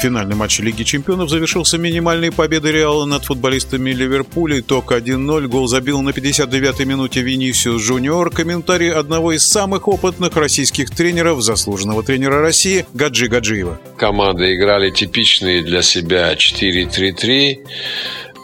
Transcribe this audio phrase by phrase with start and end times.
[0.00, 4.60] Финальный матч Лиги чемпионов завершился минимальной победой Реала над футболистами Ливерпуля.
[4.60, 5.48] Итог 1-0.
[5.48, 8.30] Гол забил на 59-й минуте Винисиус Жуниор.
[8.30, 13.80] Комментарий одного из самых опытных российских тренеров, заслуженного тренера России Гаджи Гаджиева.
[13.96, 17.58] Команды играли типичные для себя 4-3-3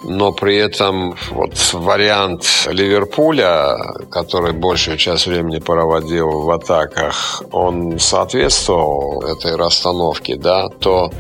[0.05, 3.77] но при этом вот вариант Ливерпуля,
[4.11, 11.11] который большую часть времени проводил в атаках, он соответствовал этой расстановке, да, то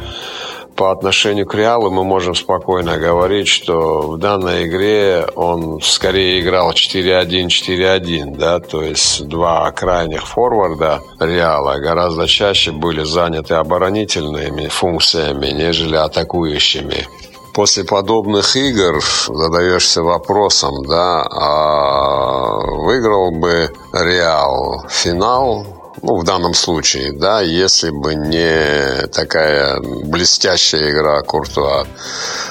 [0.76, 6.73] по отношению к Реалу мы можем спокойно говорить, что в данной игре он скорее играл
[6.73, 15.96] 4-1-4-1, да, то есть два крайних форварда Реала гораздо чаще были заняты оборонительными функциями, нежели
[15.96, 17.06] атакующими
[17.54, 25.64] после подобных игр задаешься вопросом, да, а выиграл бы Реал финал
[26.02, 31.87] ну, в данном случае, да, если бы не такая блестящая игра Куртуа.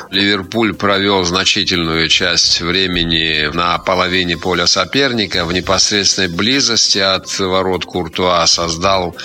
[0.09, 8.45] Ливерпуль провел значительную часть времени на половине поля соперника в непосредственной близости от ворот Куртуа,
[8.47, 9.15] создал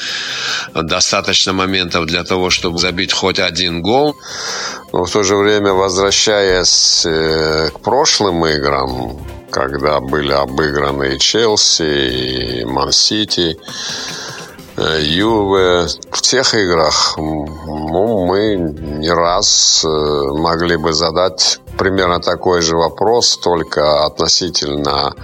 [0.75, 4.17] достаточно моментов для того, чтобы забить хоть один гол.
[4.93, 9.19] Но в то же время, возвращаясь э, к прошлым играм,
[9.51, 13.59] когда были обыграны и Челси, и Ман-Сити,
[14.77, 15.89] э, Юве.
[16.29, 23.39] В тех играх ну, мы не раз э, могли бы задать примерно такой же вопрос,
[23.39, 25.15] только относительно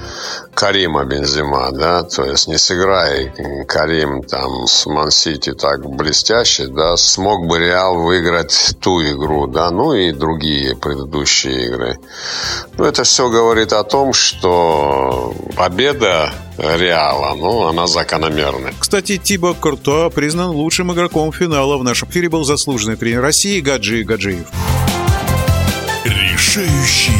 [0.55, 3.33] Карима Бензима, да, то есть не сыграй
[3.67, 9.93] Карим там с Ман-Сити так блестяще, да, смог бы Реал выиграть ту игру, да, ну
[9.93, 11.99] и другие предыдущие игры.
[12.79, 18.71] Ну, это все говорит о том, что победа Реала, ну, она закономерна.
[18.79, 21.77] Кстати, Тибо Куртуа признан лучшим игроком финала.
[21.77, 24.47] В нашем эфире был заслуженный тренер России Гаджи Гаджиев.
[26.05, 27.13] Решающий